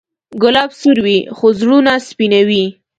[0.41, 2.65] ګلاب سور وي، خو زړونه سپینوي.